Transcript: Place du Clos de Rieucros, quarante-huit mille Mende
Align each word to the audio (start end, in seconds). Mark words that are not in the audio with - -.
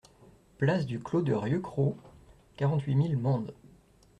Place 0.57 0.87
du 0.87 0.97
Clos 0.99 1.21
de 1.21 1.31
Rieucros, 1.33 1.95
quarante-huit 2.57 2.95
mille 2.95 3.17
Mende 3.19 3.53